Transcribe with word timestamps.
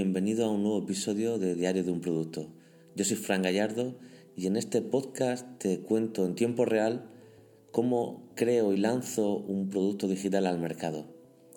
Bienvenido 0.00 0.44
a 0.46 0.50
un 0.52 0.62
nuevo 0.62 0.78
episodio 0.78 1.38
de 1.38 1.56
Diario 1.56 1.82
de 1.82 1.90
un 1.90 2.00
Producto. 2.00 2.46
Yo 2.94 3.04
soy 3.04 3.16
Fran 3.16 3.42
Gallardo 3.42 3.98
y 4.36 4.46
en 4.46 4.54
este 4.56 4.80
podcast 4.80 5.44
te 5.58 5.80
cuento 5.80 6.24
en 6.24 6.36
tiempo 6.36 6.64
real 6.64 7.10
cómo 7.72 8.30
creo 8.36 8.72
y 8.72 8.76
lanzo 8.76 9.38
un 9.38 9.70
producto 9.70 10.06
digital 10.06 10.46
al 10.46 10.60
mercado. 10.60 11.06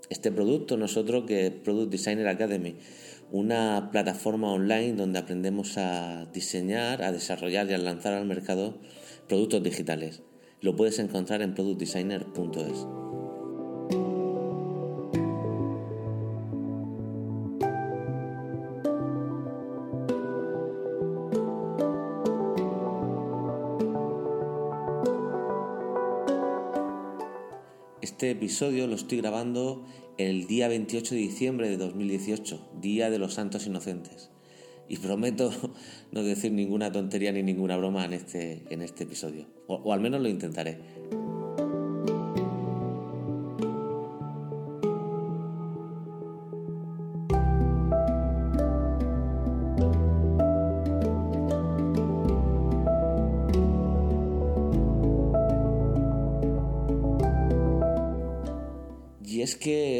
Este 0.09 0.31
producto 0.31 0.75
nosotros 0.75 1.25
que 1.27 1.45
es 1.45 1.51
Product 1.51 1.91
Designer 1.91 2.27
Academy, 2.29 2.77
una 3.31 3.89
plataforma 3.91 4.51
online 4.51 4.93
donde 4.93 5.19
aprendemos 5.19 5.77
a 5.77 6.25
diseñar, 6.33 7.03
a 7.03 7.11
desarrollar 7.11 7.69
y 7.69 7.73
a 7.73 7.77
lanzar 7.77 8.13
al 8.13 8.25
mercado 8.25 8.79
productos 9.27 9.61
digitales. 9.61 10.23
Lo 10.61 10.75
puedes 10.75 10.97
encontrar 10.97 11.43
en 11.43 11.53
productdesigner.es. 11.53 13.00
episodio 28.41 28.87
lo 28.87 28.95
estoy 28.95 29.19
grabando 29.19 29.85
el 30.17 30.47
día 30.47 30.67
28 30.67 31.13
de 31.13 31.21
diciembre 31.21 31.69
de 31.69 31.77
2018, 31.77 32.71
Día 32.81 33.11
de 33.11 33.19
los 33.19 33.35
Santos 33.35 33.67
Inocentes. 33.67 34.31
Y 34.89 34.97
prometo 34.97 35.51
no 36.11 36.23
decir 36.23 36.51
ninguna 36.51 36.91
tontería 36.91 37.31
ni 37.31 37.43
ninguna 37.43 37.77
broma 37.77 38.03
en 38.03 38.13
este, 38.13 38.63
en 38.71 38.81
este 38.81 39.03
episodio. 39.03 39.45
O, 39.67 39.75
o 39.75 39.93
al 39.93 39.99
menos 39.99 40.21
lo 40.21 40.27
intentaré. 40.27 40.79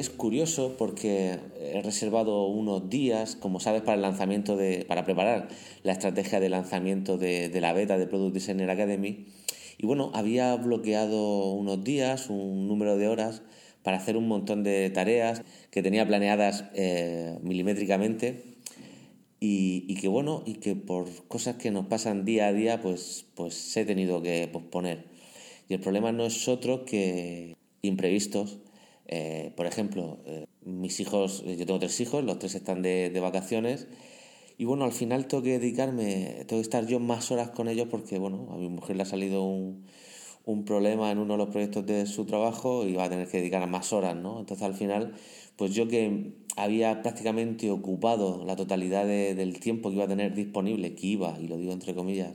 Es 0.01 0.09
curioso 0.09 0.75
porque 0.77 1.37
he 1.59 1.81
reservado 1.81 2.47
unos 2.47 2.89
días, 2.89 3.35
como 3.35 3.59
sabes, 3.59 3.81
para 3.81 3.95
el 3.95 4.01
lanzamiento 4.01 4.57
de, 4.57 4.83
para 4.85 5.05
preparar 5.05 5.47
la 5.83 5.93
estrategia 5.93 6.39
de 6.39 6.49
lanzamiento 6.49 7.17
de, 7.17 7.49
de 7.49 7.61
la 7.61 7.71
beta 7.71 7.97
de 7.97 8.07
Product 8.07 8.33
Designer 8.33 8.69
Academy. 8.69 9.27
Y 9.77 9.85
bueno, 9.85 10.11
había 10.13 10.55
bloqueado 10.55 11.53
unos 11.53 11.83
días, 11.83 12.29
un 12.29 12.67
número 12.67 12.97
de 12.97 13.07
horas 13.07 13.43
para 13.83 13.97
hacer 13.97 14.17
un 14.17 14.27
montón 14.27 14.63
de 14.63 14.89
tareas 14.89 15.43
que 15.71 15.81
tenía 15.81 16.07
planeadas 16.07 16.65
eh, 16.73 17.37
milimétricamente 17.41 18.43
y, 19.39 19.85
y, 19.87 19.95
que 19.95 20.07
bueno, 20.07 20.43
y 20.45 20.55
que 20.55 20.75
por 20.75 21.07
cosas 21.27 21.55
que 21.55 21.71
nos 21.71 21.87
pasan 21.87 22.25
día 22.25 22.47
a 22.47 22.53
día, 22.53 22.81
pues, 22.81 23.25
pues 23.35 23.75
he 23.77 23.85
tenido 23.85 24.21
que 24.21 24.47
posponer. 24.51 25.05
Y 25.69 25.73
el 25.73 25.79
problema 25.79 26.11
no 26.11 26.25
es 26.25 26.47
otro 26.47 26.85
que 26.85 27.55
imprevistos 27.81 28.59
eh, 29.07 29.53
por 29.55 29.65
ejemplo, 29.65 30.19
eh, 30.25 30.45
mis 30.63 30.99
hijos, 30.99 31.43
yo 31.45 31.65
tengo 31.65 31.79
tres 31.79 31.99
hijos, 32.01 32.23
los 32.23 32.39
tres 32.39 32.55
están 32.55 32.81
de, 32.81 33.09
de, 33.09 33.19
vacaciones 33.19 33.87
y 34.57 34.65
bueno, 34.65 34.85
al 34.85 34.91
final 34.93 35.27
tengo 35.27 35.43
que 35.43 35.59
dedicarme, 35.59 36.45
tengo 36.47 36.61
que 36.61 36.67
estar 36.67 36.85
yo 36.87 36.99
más 36.99 37.31
horas 37.31 37.49
con 37.49 37.67
ellos 37.67 37.87
porque 37.89 38.19
bueno, 38.19 38.47
a 38.51 38.57
mi 38.57 38.69
mujer 38.69 38.95
le 38.95 39.03
ha 39.03 39.05
salido 39.05 39.43
un, 39.43 39.85
un 40.45 40.65
problema 40.65 41.11
en 41.11 41.17
uno 41.19 41.33
de 41.33 41.37
los 41.39 41.49
proyectos 41.49 41.85
de 41.85 42.05
su 42.05 42.25
trabajo 42.25 42.85
y 42.87 42.93
va 42.93 43.05
a 43.05 43.09
tener 43.09 43.27
que 43.27 43.37
dedicar 43.37 43.67
más 43.67 43.93
horas, 43.93 44.15
¿no? 44.15 44.39
Entonces 44.39 44.65
al 44.65 44.73
final, 44.75 45.13
pues 45.57 45.73
yo 45.73 45.87
que 45.87 46.33
había 46.57 47.01
prácticamente 47.01 47.69
ocupado 47.71 48.43
la 48.45 48.55
totalidad 48.55 49.05
de, 49.05 49.35
del 49.35 49.59
tiempo 49.59 49.89
que 49.89 49.95
iba 49.95 50.05
a 50.05 50.07
tener 50.07 50.33
disponible, 50.35 50.95
que 50.95 51.07
iba, 51.07 51.37
y 51.39 51.47
lo 51.47 51.57
digo 51.57 51.73
entre 51.73 51.95
comillas, 51.95 52.33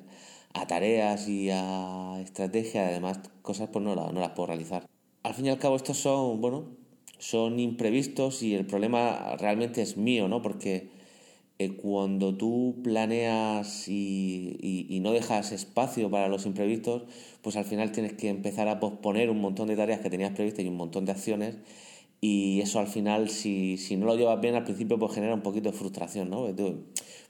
a 0.54 0.66
tareas 0.66 1.28
y 1.28 1.50
a 1.52 2.20
estrategia, 2.22 2.88
además 2.88 3.20
cosas 3.42 3.68
pues 3.72 3.84
no, 3.84 3.94
la, 3.94 4.10
no 4.12 4.20
las 4.20 4.30
puedo 4.30 4.48
realizar 4.48 4.95
al 5.26 5.34
fin 5.34 5.46
y 5.46 5.48
al 5.48 5.58
cabo 5.58 5.74
estos 5.74 5.96
son, 5.96 6.40
bueno, 6.40 6.66
son 7.18 7.58
imprevistos 7.58 8.44
y 8.44 8.54
el 8.54 8.64
problema 8.64 9.36
realmente 9.38 9.82
es 9.82 9.96
mío, 9.96 10.28
¿no? 10.28 10.40
Porque 10.40 10.88
eh, 11.58 11.70
cuando 11.76 12.36
tú 12.36 12.76
planeas 12.84 13.88
y, 13.88 14.98
no 15.02 15.12
dejas 15.12 15.50
espacio 15.50 16.10
para 16.10 16.28
los 16.28 16.46
imprevistos, 16.46 17.04
pues 17.42 17.56
al 17.56 17.64
final 17.64 17.90
tienes 17.90 18.12
que 18.12 18.28
empezar 18.28 18.68
a 18.68 18.78
posponer 18.78 19.28
un 19.30 19.40
montón 19.40 19.66
de 19.66 19.74
tareas 19.76 20.00
que 20.00 20.10
tenías 20.10 20.30
previstas 20.32 20.64
y 20.64 20.68
un 20.68 20.76
montón 20.76 21.04
de 21.04 21.12
acciones 21.12 21.56
y 22.20 22.60
eso 22.60 22.78
al 22.78 22.86
final, 22.86 23.28
si, 23.28 23.76
si 23.78 23.96
no 23.96 24.06
lo 24.06 24.16
llevas 24.16 24.40
bien 24.40 24.54
al 24.54 24.64
principio, 24.64 24.98
pues 24.98 25.12
genera 25.12 25.34
un 25.34 25.42
poquito 25.42 25.70
de 25.70 25.76
frustración, 25.76 26.30
¿no? 26.30 26.46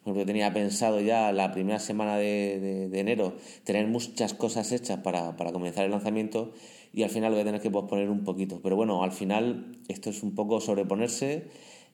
Porque 0.04 0.20
yo 0.20 0.26
tenía 0.26 0.52
pensado 0.52 1.00
ya 1.00 1.32
la 1.32 1.50
primera 1.52 1.78
semana 1.78 2.16
de, 2.16 2.60
de, 2.60 2.88
de 2.88 3.00
enero 3.00 3.36
tener 3.64 3.86
muchas 3.88 4.34
cosas 4.34 4.70
hechas 4.72 5.00
para, 5.00 5.36
para 5.36 5.52
comenzar 5.52 5.84
el 5.84 5.90
lanzamiento 5.90 6.52
y 6.92 7.02
al 7.02 7.10
final 7.10 7.32
voy 7.32 7.40
a 7.40 7.44
tener 7.44 7.60
que 7.60 7.70
posponer 7.70 8.10
un 8.10 8.24
poquito. 8.24 8.60
Pero 8.62 8.76
bueno, 8.76 9.02
al 9.02 9.12
final 9.12 9.78
esto 9.88 10.10
es 10.10 10.22
un 10.22 10.34
poco 10.34 10.60
sobreponerse, 10.60 11.48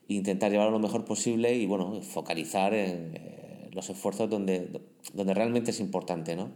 intentar 0.07 0.51
llevarlo 0.51 0.71
lo 0.71 0.79
mejor 0.79 1.05
posible 1.05 1.55
y 1.55 1.65
bueno, 1.65 2.01
focalizar 2.01 2.73
en 2.73 3.15
eh, 3.15 3.69
los 3.71 3.89
esfuerzos 3.89 4.29
donde, 4.29 4.81
donde 5.13 5.33
realmente 5.33 5.71
es 5.71 5.79
importante, 5.79 6.35
¿no? 6.35 6.51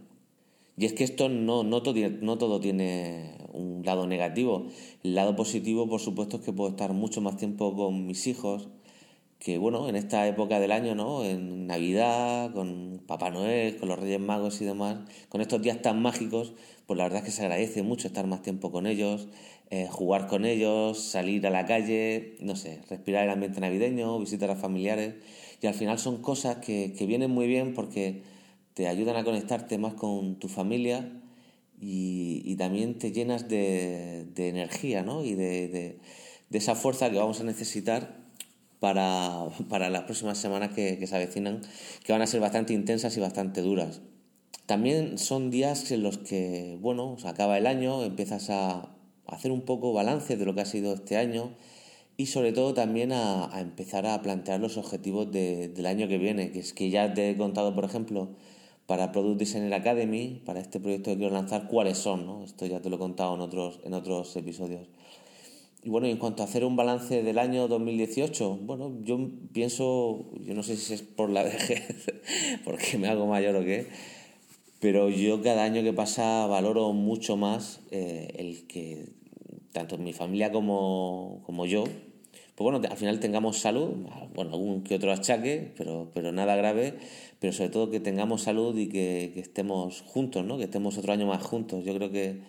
Y 0.76 0.84
es 0.84 0.92
que 0.92 1.02
esto 1.02 1.28
no, 1.28 1.64
no, 1.64 1.82
todo, 1.82 1.94
no 2.20 2.38
todo 2.38 2.60
tiene 2.60 3.34
un 3.52 3.82
lado 3.84 4.06
negativo. 4.06 4.68
El 5.02 5.16
lado 5.16 5.34
positivo, 5.34 5.88
por 5.88 6.00
supuesto, 6.00 6.36
es 6.36 6.42
que 6.42 6.52
puedo 6.52 6.70
estar 6.70 6.92
mucho 6.92 7.20
más 7.20 7.36
tiempo 7.36 7.74
con 7.74 8.06
mis 8.06 8.28
hijos, 8.28 8.68
que 9.38 9.58
bueno, 9.58 9.88
en 9.88 9.96
esta 9.96 10.26
época 10.26 10.58
del 10.58 10.72
año, 10.72 10.94
¿no? 10.94 11.24
En 11.24 11.66
Navidad, 11.66 12.52
con 12.52 13.02
Papá 13.06 13.30
Noel, 13.30 13.76
con 13.76 13.88
los 13.88 13.98
Reyes 13.98 14.20
Magos 14.20 14.60
y 14.60 14.64
demás, 14.64 14.98
con 15.28 15.40
estos 15.40 15.62
días 15.62 15.80
tan 15.80 16.02
mágicos, 16.02 16.54
pues 16.86 16.98
la 16.98 17.04
verdad 17.04 17.20
es 17.20 17.24
que 17.26 17.30
se 17.30 17.42
agradece 17.42 17.82
mucho 17.82 18.08
estar 18.08 18.26
más 18.26 18.42
tiempo 18.42 18.72
con 18.72 18.86
ellos, 18.86 19.28
eh, 19.70 19.86
jugar 19.90 20.26
con 20.26 20.44
ellos, 20.44 20.98
salir 21.00 21.46
a 21.46 21.50
la 21.50 21.66
calle, 21.66 22.36
no 22.40 22.56
sé, 22.56 22.80
respirar 22.90 23.24
el 23.24 23.30
ambiente 23.30 23.60
navideño, 23.60 24.18
visitar 24.18 24.50
a 24.50 24.56
familiares, 24.56 25.14
y 25.60 25.66
al 25.66 25.74
final 25.74 25.98
son 25.98 26.20
cosas 26.22 26.56
que, 26.56 26.94
que 26.96 27.06
vienen 27.06 27.30
muy 27.30 27.46
bien 27.46 27.74
porque 27.74 28.22
te 28.74 28.88
ayudan 28.88 29.16
a 29.16 29.24
conectarte 29.24 29.78
más 29.78 29.94
con 29.94 30.38
tu 30.38 30.48
familia 30.48 31.12
y, 31.80 32.42
y 32.44 32.56
también 32.56 32.98
te 32.98 33.12
llenas 33.12 33.48
de, 33.48 34.26
de 34.34 34.48
energía, 34.48 35.02
¿no? 35.02 35.24
Y 35.24 35.34
de, 35.34 35.68
de, 35.68 35.98
de 36.48 36.58
esa 36.58 36.74
fuerza 36.74 37.10
que 37.10 37.18
vamos 37.18 37.40
a 37.40 37.44
necesitar 37.44 38.17
para, 38.80 39.48
para 39.68 39.90
las 39.90 40.02
próximas 40.02 40.38
semanas 40.38 40.70
que, 40.74 40.98
que, 40.98 41.06
se 41.06 41.16
avecinan, 41.16 41.62
que 42.04 42.12
van 42.12 42.22
a 42.22 42.26
ser 42.26 42.40
bastante 42.40 42.72
intensas 42.72 43.16
y 43.16 43.20
bastante 43.20 43.60
duras. 43.62 44.00
También 44.66 45.18
son 45.18 45.50
días 45.50 45.90
en 45.90 46.02
los 46.02 46.18
que, 46.18 46.76
bueno, 46.80 47.16
se 47.18 47.28
acaba 47.28 47.58
el 47.58 47.66
año, 47.66 48.04
empiezas 48.04 48.50
a 48.50 48.94
hacer 49.26 49.50
un 49.50 49.62
poco 49.62 49.92
balance 49.92 50.36
de 50.36 50.44
lo 50.44 50.54
que 50.54 50.62
ha 50.62 50.66
sido 50.66 50.94
este 50.94 51.16
año 51.16 51.54
y 52.16 52.26
sobre 52.26 52.52
todo 52.52 52.74
también 52.74 53.12
a, 53.12 53.54
a 53.54 53.60
empezar 53.60 54.06
a 54.06 54.20
plantear 54.22 54.60
los 54.60 54.76
objetivos 54.76 55.30
de, 55.30 55.68
del 55.68 55.86
año 55.86 56.08
que 56.08 56.18
viene, 56.18 56.50
que 56.50 56.58
es 56.58 56.72
que 56.72 56.90
ya 56.90 57.14
te 57.14 57.30
he 57.30 57.36
contado, 57.36 57.74
por 57.74 57.84
ejemplo, 57.84 58.30
para 58.86 59.12
Product 59.12 59.38
Designer 59.38 59.74
Academy, 59.74 60.42
para 60.44 60.60
este 60.60 60.80
proyecto 60.80 61.10
que 61.10 61.18
quiero 61.18 61.34
lanzar, 61.34 61.68
cuáles 61.68 61.98
son, 61.98 62.26
¿no? 62.26 62.42
Esto 62.42 62.66
ya 62.66 62.80
te 62.80 62.88
lo 62.88 62.96
he 62.96 62.98
contado 62.98 63.34
en 63.34 63.42
otros, 63.42 63.80
en 63.84 63.94
otros 63.94 64.34
episodios. 64.36 64.88
Y 65.82 65.90
bueno, 65.90 66.08
en 66.08 66.16
cuanto 66.16 66.42
a 66.42 66.46
hacer 66.46 66.64
un 66.64 66.74
balance 66.74 67.22
del 67.22 67.38
año 67.38 67.68
2018, 67.68 68.56
bueno, 68.62 68.96
yo 69.04 69.30
pienso, 69.52 70.26
yo 70.44 70.54
no 70.54 70.62
sé 70.64 70.76
si 70.76 70.94
es 70.94 71.02
por 71.02 71.30
la 71.30 71.42
vejez, 71.44 72.12
porque 72.64 72.98
me 72.98 73.08
hago 73.08 73.26
mayor 73.26 73.54
o 73.56 73.64
qué, 73.64 73.86
pero 74.80 75.08
yo 75.08 75.40
cada 75.40 75.64
año 75.64 75.82
que 75.82 75.92
pasa 75.92 76.46
valoro 76.46 76.92
mucho 76.92 77.36
más 77.36 77.80
eh, 77.90 78.34
el 78.38 78.66
que 78.66 79.06
tanto 79.72 79.98
mi 79.98 80.12
familia 80.12 80.50
como, 80.50 81.42
como 81.46 81.64
yo, 81.64 81.84
pues 81.84 82.72
bueno, 82.72 82.80
al 82.90 82.96
final 82.96 83.20
tengamos 83.20 83.58
salud, 83.58 83.90
bueno, 84.34 84.50
algún 84.54 84.82
que 84.82 84.96
otro 84.96 85.12
achaque, 85.12 85.72
pero, 85.76 86.10
pero 86.12 86.32
nada 86.32 86.56
grave, 86.56 86.94
pero 87.38 87.52
sobre 87.52 87.70
todo 87.70 87.88
que 87.88 88.00
tengamos 88.00 88.42
salud 88.42 88.76
y 88.76 88.88
que, 88.88 89.30
que 89.32 89.38
estemos 89.38 90.02
juntos, 90.02 90.44
¿no? 90.44 90.58
Que 90.58 90.64
estemos 90.64 90.98
otro 90.98 91.12
año 91.12 91.28
más 91.28 91.40
juntos. 91.40 91.84
Yo 91.84 91.94
creo 91.94 92.10
que, 92.10 92.40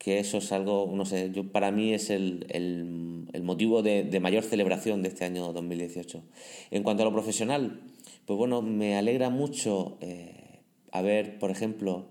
que 0.00 0.18
eso 0.18 0.38
es 0.38 0.50
algo, 0.50 0.90
no 0.94 1.04
sé, 1.04 1.30
yo, 1.30 1.52
para 1.52 1.70
mí 1.70 1.92
es 1.92 2.08
el, 2.08 2.46
el, 2.48 3.42
motivo 3.42 3.82
de, 3.82 4.02
de, 4.02 4.18
mayor 4.18 4.44
celebración 4.44 5.02
de 5.02 5.08
este 5.08 5.26
año 5.26 5.52
2018. 5.52 6.22
En 6.70 6.82
cuanto 6.82 7.02
a 7.02 7.06
lo 7.06 7.12
profesional, 7.12 7.82
pues 8.24 8.38
bueno, 8.38 8.62
me 8.62 8.96
alegra 8.96 9.28
mucho 9.28 9.98
eh, 10.00 10.62
haber, 10.90 11.38
por 11.38 11.50
ejemplo, 11.50 12.06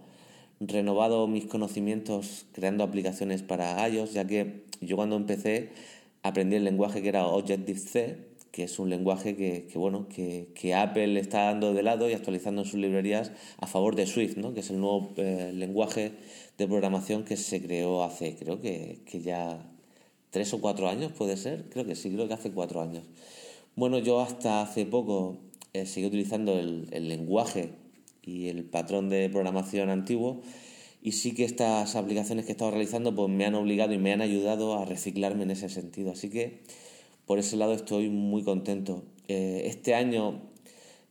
renovado 0.60 1.26
mis 1.26 1.48
conocimientos 1.48 2.46
creando 2.52 2.84
aplicaciones 2.84 3.42
para 3.42 3.90
iOS, 3.90 4.14
ya 4.14 4.28
que 4.28 4.66
yo 4.82 4.96
cuando 4.96 5.16
empecé 5.16 5.72
aprendí 6.22 6.58
el 6.58 6.66
lenguaje 6.66 7.02
que 7.02 7.10
era 7.10 7.26
Objective-C, 7.26 8.29
que 8.51 8.63
es 8.63 8.80
un 8.80 8.90
lenguaje 8.90 9.36
que, 9.36 9.68
bueno, 9.75 10.07
que, 10.07 10.50
que, 10.56 10.74
Apple 10.74 11.19
está 11.19 11.46
dando 11.46 11.74
de 11.74 11.84
lado 11.84 12.10
y 12.10 12.13
actualizando 12.13 12.62
en 12.62 12.68
sus 12.68 12.80
librerías 12.80 13.31
a 13.57 13.68
favor 13.68 13.96
de 13.96 14.07
Swift, 14.07 14.38
¿no? 14.38 14.54
que 14.54 14.62
es 14.62 14.69
el 14.69 14.80
nuevo 14.80 15.13
eh, 15.18 15.51
lenguaje 15.54 16.13
de 16.57 16.68
programación 16.68 17.24
que 17.24 17.38
se 17.38 17.62
creó 17.62 18.04
hace, 18.04 18.36
creo 18.36 18.60
que, 18.60 19.00
que 19.06 19.22
ya 19.22 19.72
tres 20.31 20.54
o 20.54 20.62
cuatro 20.62 20.90
años, 20.90 21.12
puede 21.12 21.38
ser, 21.38 21.69
creo 21.69 21.86
que 21.86 21.96
sí, 21.96 22.10
creo 22.10 22.28
que 22.28 22.34
hace 22.34 22.51
cuatro 22.51 22.81
años. 22.81 23.04
Bueno, 23.75 24.00
yo 24.00 24.19
hasta 24.19 24.62
hace 24.62 24.86
poco 24.86 25.38
eh, 25.74 25.86
seguí 25.86 26.07
utilizando 26.07 26.60
el, 26.60 26.88
el 26.92 27.07
lenguaje 27.07 27.69
y 28.24 28.48
el 28.48 28.63
patrón 28.66 29.10
de 29.10 29.30
programación 29.30 29.90
antiguo 29.90 30.42
y 31.02 31.13
sí 31.13 31.34
que 31.34 31.45
estas 31.45 31.95
aplicaciones 31.95 32.45
que 32.45 32.52
he 32.52 32.54
estado 32.54 32.72
realizando 32.72 33.16
pues 33.16 33.30
me 33.30 33.45
han 33.45 33.56
obligado 33.56 33.94
y 33.94 33.98
me 33.98 34.12
han 34.12 34.22
ayudado 34.22 34.78
a 34.78 34.86
reciclarme 34.86 35.44
en 35.44 35.52
ese 35.52 35.69
sentido. 35.69 36.12
Así 36.12 36.30
que 36.30 36.62
por 37.30 37.38
ese 37.38 37.58
lado 37.58 37.74
estoy 37.74 38.10
muy 38.10 38.42
contento. 38.42 39.04
Eh, 39.28 39.62
este 39.66 39.94
año 39.94 40.50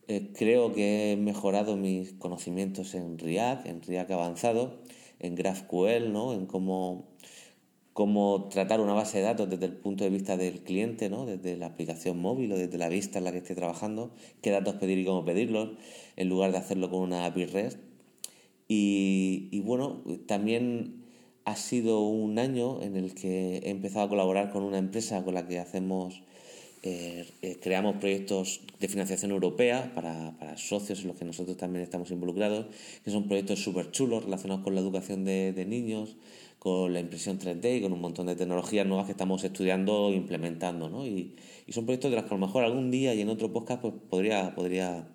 eh, 0.09 0.33
creo 0.37 0.73
que 0.73 1.13
he 1.13 1.15
mejorado 1.15 1.77
mis 1.77 2.11
conocimientos 2.11 2.93
en 2.93 3.17
React, 3.17 3.65
en 3.67 3.81
React 3.81 4.11
avanzado, 4.11 4.81
en 5.19 5.35
GraphQL, 5.35 6.11
¿no? 6.11 6.33
en 6.33 6.45
cómo, 6.45 7.07
cómo 7.93 8.49
tratar 8.49 8.81
una 8.81 8.91
base 8.91 9.19
de 9.19 9.23
datos 9.23 9.49
desde 9.49 9.67
el 9.67 9.77
punto 9.77 10.03
de 10.03 10.09
vista 10.09 10.35
del 10.35 10.61
cliente, 10.61 11.09
¿no? 11.09 11.25
desde 11.25 11.55
la 11.55 11.67
aplicación 11.67 12.19
móvil 12.19 12.51
o 12.51 12.57
desde 12.57 12.77
la 12.77 12.89
vista 12.89 13.19
en 13.19 13.23
la 13.23 13.31
que 13.31 13.37
esté 13.37 13.55
trabajando, 13.55 14.11
qué 14.41 14.51
datos 14.51 14.75
pedir 14.75 14.97
y 14.97 15.05
cómo 15.05 15.23
pedirlos, 15.23 15.69
en 16.17 16.27
lugar 16.27 16.51
de 16.51 16.57
hacerlo 16.57 16.89
con 16.89 16.99
una 16.99 17.27
API 17.27 17.45
REST. 17.45 17.79
Y, 18.67 19.61
bueno, 19.61 20.03
también 20.27 20.98
ha 21.45 21.55
sido 21.55 22.01
un 22.01 22.39
año 22.39 22.81
en 22.81 22.95
el 22.95 23.13
que 23.15 23.57
he 23.57 23.69
empezado 23.69 24.05
a 24.05 24.09
colaborar 24.09 24.51
con 24.51 24.63
una 24.63 24.77
empresa 24.77 25.23
con 25.23 25.33
la 25.33 25.47
que 25.47 25.59
hacemos, 25.59 26.21
eh, 26.83 27.25
eh, 27.41 27.57
creamos 27.61 27.97
proyectos 27.97 28.61
de 28.79 28.87
financiación 28.87 29.31
europea 29.31 29.91
para, 29.95 30.37
para, 30.39 30.57
socios 30.57 31.01
en 31.01 31.07
los 31.07 31.17
que 31.17 31.25
nosotros 31.25 31.57
también 31.57 31.83
estamos 31.83 32.11
involucrados, 32.11 32.67
que 33.03 33.11
son 33.11 33.27
proyectos 33.27 33.63
súper 33.63 33.91
chulos 33.91 34.23
relacionados 34.23 34.63
con 34.63 34.75
la 34.75 34.81
educación 34.81 35.25
de, 35.25 35.51
de, 35.51 35.65
niños, 35.65 36.15
con 36.59 36.93
la 36.93 36.99
impresión 36.99 37.39
3D 37.39 37.77
y 37.77 37.81
con 37.81 37.93
un 37.93 38.01
montón 38.01 38.27
de 38.27 38.35
tecnologías 38.35 38.85
nuevas 38.85 39.05
que 39.05 39.13
estamos 39.13 39.43
estudiando 39.43 40.09
e 40.09 40.15
implementando. 40.15 40.89
¿no? 40.89 41.05
Y, 41.05 41.35
y, 41.67 41.73
son 41.73 41.85
proyectos 41.85 42.11
de 42.11 42.17
los 42.17 42.25
que 42.25 42.33
a 42.33 42.37
lo 42.37 42.45
mejor 42.45 42.63
algún 42.63 42.91
día 42.91 43.13
y 43.13 43.21
en 43.21 43.29
otro 43.29 43.51
podcast 43.51 43.81
pues, 43.81 43.93
podría, 44.09 44.55
podría 44.55 45.07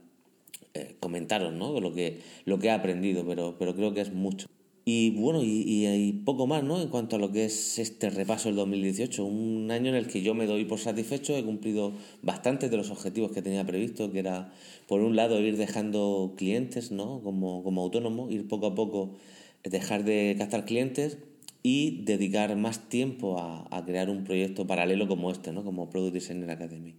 eh, 0.74 0.96
comentaros 0.98 1.52
¿no? 1.52 1.78
lo, 1.80 1.94
que, 1.94 2.20
lo 2.46 2.58
que 2.58 2.66
he 2.66 2.70
aprendido, 2.72 3.24
pero, 3.24 3.56
pero 3.58 3.76
creo 3.76 3.94
que 3.94 4.00
es 4.00 4.12
mucho. 4.12 4.48
Y 4.86 5.12
bueno, 5.12 5.42
y, 5.42 5.64
y, 5.66 6.12
poco 6.24 6.46
más, 6.46 6.62
¿no? 6.62 6.80
En 6.80 6.88
cuanto 6.88 7.16
a 7.16 7.18
lo 7.18 7.32
que 7.32 7.46
es 7.46 7.78
este 7.78 8.10
repaso 8.10 8.48
del 8.50 8.56
2018, 8.56 9.24
un 9.24 9.70
año 9.70 9.88
en 9.88 9.94
el 9.94 10.08
que 10.08 10.20
yo 10.20 10.34
me 10.34 10.46
doy 10.46 10.66
por 10.66 10.78
satisfecho, 10.78 11.34
he 11.36 11.42
cumplido 11.42 11.92
bastantes 12.20 12.70
de 12.70 12.76
los 12.76 12.90
objetivos 12.90 13.32
que 13.32 13.40
tenía 13.40 13.64
previsto, 13.64 14.12
que 14.12 14.18
era, 14.18 14.52
por 14.86 15.00
un 15.00 15.16
lado, 15.16 15.40
ir 15.40 15.56
dejando 15.56 16.34
clientes, 16.36 16.92
¿no? 16.92 17.22
Como, 17.22 17.62
como 17.64 17.80
autónomo, 17.82 18.28
ir 18.30 18.46
poco 18.46 18.66
a 18.66 18.74
poco, 18.74 19.14
dejar 19.62 20.04
de 20.04 20.34
captar 20.38 20.66
clientes 20.66 21.16
y 21.62 22.02
dedicar 22.04 22.54
más 22.56 22.90
tiempo 22.90 23.38
a, 23.38 23.66
a 23.70 23.84
crear 23.86 24.10
un 24.10 24.24
proyecto 24.24 24.66
paralelo 24.66 25.08
como 25.08 25.30
este, 25.30 25.50
¿no? 25.52 25.64
Como 25.64 25.88
Product 25.88 26.12
Designer 26.12 26.50
Academy 26.50 26.94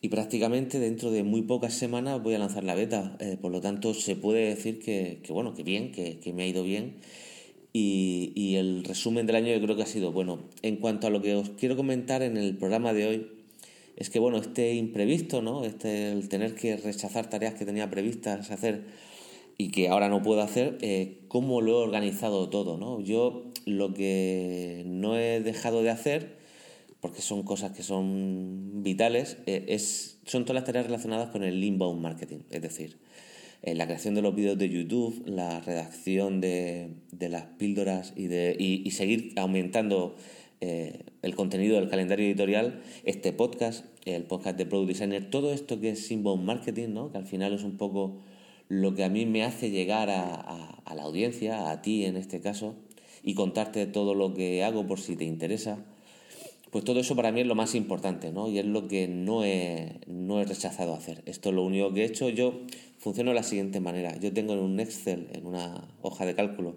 y 0.00 0.08
prácticamente 0.08 0.78
dentro 0.78 1.10
de 1.10 1.22
muy 1.22 1.42
pocas 1.42 1.74
semanas 1.74 2.22
voy 2.22 2.34
a 2.34 2.38
lanzar 2.38 2.64
la 2.64 2.74
beta. 2.74 3.16
Eh, 3.20 3.36
por 3.40 3.52
lo 3.52 3.60
tanto, 3.60 3.94
se 3.94 4.16
puede 4.16 4.48
decir 4.48 4.80
que, 4.80 5.20
bueno, 5.30 5.54
que 5.54 5.62
bien, 5.62 5.92
que, 5.92 6.18
que, 6.18 6.32
me 6.32 6.44
ha 6.44 6.46
ido 6.46 6.62
bien. 6.62 6.96
Y, 7.72 8.32
y, 8.34 8.56
el 8.56 8.84
resumen 8.84 9.26
del 9.26 9.36
año 9.36 9.52
yo 9.52 9.60
creo 9.60 9.76
que 9.76 9.82
ha 9.82 9.86
sido 9.86 10.12
bueno. 10.12 10.40
En 10.62 10.76
cuanto 10.76 11.06
a 11.06 11.10
lo 11.10 11.22
que 11.22 11.34
os 11.34 11.50
quiero 11.50 11.76
comentar 11.76 12.22
en 12.22 12.36
el 12.36 12.56
programa 12.56 12.92
de 12.92 13.06
hoy, 13.06 13.26
es 13.96 14.10
que 14.10 14.18
bueno, 14.18 14.38
este 14.38 14.74
imprevisto, 14.74 15.42
¿no? 15.42 15.64
Este, 15.64 16.12
el 16.12 16.28
tener 16.28 16.54
que 16.54 16.76
rechazar 16.76 17.28
tareas 17.30 17.54
que 17.54 17.64
tenía 17.64 17.90
previstas 17.90 18.50
hacer 18.50 18.84
y 19.58 19.70
que 19.70 19.88
ahora 19.88 20.08
no 20.08 20.22
puedo 20.22 20.42
hacer, 20.42 20.76
eh, 20.82 21.18
cómo 21.28 21.62
lo 21.62 21.72
he 21.72 21.82
organizado 21.82 22.50
todo, 22.50 22.76
¿no? 22.76 23.00
Yo 23.00 23.44
lo 23.64 23.94
que 23.94 24.82
no 24.86 25.18
he 25.18 25.40
dejado 25.40 25.82
de 25.82 25.90
hacer 25.90 26.36
porque 27.00 27.22
son 27.22 27.42
cosas 27.42 27.72
que 27.72 27.82
son 27.82 28.82
vitales, 28.82 29.38
eh, 29.46 29.66
es, 29.68 30.18
son 30.24 30.44
todas 30.44 30.56
las 30.56 30.64
tareas 30.64 30.86
relacionadas 30.86 31.30
con 31.30 31.44
el 31.44 31.62
inbound 31.62 32.00
marketing, 32.00 32.40
es 32.50 32.62
decir, 32.62 32.98
eh, 33.62 33.74
la 33.74 33.86
creación 33.86 34.14
de 34.14 34.22
los 34.22 34.34
vídeos 34.34 34.58
de 34.58 34.68
YouTube, 34.68 35.22
la 35.26 35.60
redacción 35.60 36.40
de, 36.40 36.90
de 37.12 37.28
las 37.28 37.44
píldoras 37.44 38.12
y, 38.16 38.26
de, 38.26 38.56
y, 38.58 38.90
seguir 38.92 39.32
aumentando 39.36 40.14
eh, 40.60 41.04
el 41.22 41.34
contenido 41.34 41.76
del 41.76 41.88
calendario 41.88 42.26
editorial, 42.26 42.82
este 43.04 43.32
podcast, 43.32 43.84
el 44.04 44.24
podcast 44.24 44.56
de 44.56 44.66
Product 44.66 44.88
Designer, 44.88 45.30
todo 45.30 45.52
esto 45.52 45.80
que 45.80 45.90
es 45.90 46.10
inbound 46.10 46.44
marketing, 46.44 46.90
¿no? 46.90 47.10
que 47.10 47.18
al 47.18 47.26
final 47.26 47.52
es 47.52 47.64
un 47.64 47.76
poco 47.76 48.18
lo 48.68 48.94
que 48.94 49.04
a 49.04 49.08
mí 49.08 49.26
me 49.26 49.42
hace 49.42 49.70
llegar 49.70 50.10
a, 50.10 50.34
a, 50.34 50.82
a 50.84 50.94
la 50.94 51.02
audiencia, 51.02 51.70
a 51.70 51.82
ti 51.82 52.04
en 52.04 52.16
este 52.16 52.40
caso, 52.40 52.74
y 53.22 53.34
contarte 53.34 53.86
todo 53.86 54.14
lo 54.14 54.34
que 54.34 54.64
hago 54.64 54.86
por 54.86 55.00
si 55.00 55.16
te 55.16 55.24
interesa 55.24 55.84
pues 56.76 56.84
todo 56.84 57.00
eso 57.00 57.16
para 57.16 57.32
mí 57.32 57.40
es 57.40 57.46
lo 57.46 57.54
más 57.54 57.74
importante, 57.74 58.32
¿no? 58.32 58.50
Y 58.50 58.58
es 58.58 58.66
lo 58.66 58.86
que 58.86 59.08
no 59.08 59.46
he, 59.46 59.98
no 60.06 60.44
rechazado 60.44 60.92
hacer. 60.92 61.22
Esto 61.24 61.48
es 61.48 61.54
lo 61.54 61.64
único 61.64 61.94
que 61.94 62.02
he 62.02 62.04
hecho. 62.04 62.28
Yo 62.28 62.52
funciono 62.98 63.30
de 63.30 63.36
la 63.36 63.44
siguiente 63.44 63.80
manera. 63.80 64.14
Yo 64.18 64.30
tengo 64.34 64.52
en 64.52 64.58
un 64.58 64.78
Excel, 64.78 65.26
en 65.32 65.46
una 65.46 65.88
hoja 66.02 66.26
de 66.26 66.34
cálculo, 66.34 66.76